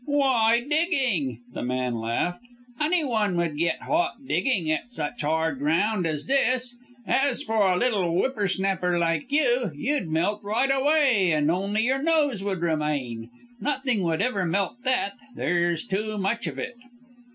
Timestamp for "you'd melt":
9.75-10.39